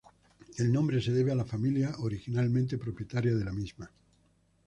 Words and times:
El 0.57 0.71
nombre 0.73 0.99
se 0.99 1.11
debe 1.11 1.31
a 1.31 1.35
la 1.35 1.45
familia 1.45 1.93
originalmente 1.99 2.79
propietaria 2.79 3.35
de 3.35 3.45
la 3.45 3.53
misma. 3.53 3.91